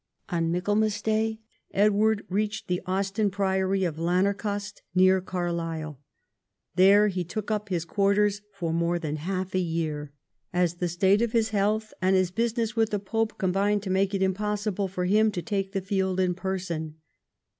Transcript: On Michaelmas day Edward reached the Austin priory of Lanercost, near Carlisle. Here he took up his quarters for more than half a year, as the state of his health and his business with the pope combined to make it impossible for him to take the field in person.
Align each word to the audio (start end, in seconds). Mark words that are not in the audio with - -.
On 0.29 0.51
Michaelmas 0.51 0.99
day 1.03 1.41
Edward 1.75 2.25
reached 2.27 2.67
the 2.67 2.81
Austin 2.87 3.29
priory 3.29 3.83
of 3.83 3.99
Lanercost, 3.99 4.81
near 4.95 5.21
Carlisle. 5.21 5.99
Here 6.75 7.07
he 7.09 7.23
took 7.23 7.51
up 7.51 7.69
his 7.69 7.85
quarters 7.85 8.41
for 8.51 8.73
more 8.73 8.97
than 8.97 9.17
half 9.17 9.53
a 9.53 9.59
year, 9.59 10.11
as 10.51 10.77
the 10.77 10.89
state 10.89 11.21
of 11.21 11.33
his 11.33 11.49
health 11.49 11.93
and 12.01 12.15
his 12.15 12.31
business 12.31 12.75
with 12.75 12.89
the 12.89 12.97
pope 12.97 13.37
combined 13.37 13.83
to 13.83 13.91
make 13.91 14.15
it 14.15 14.23
impossible 14.23 14.87
for 14.87 15.05
him 15.05 15.29
to 15.33 15.41
take 15.43 15.71
the 15.71 15.81
field 15.83 16.19
in 16.19 16.33
person. 16.33 16.95